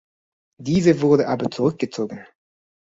[0.59, 2.25] Diese wurde aber zurückgezogen.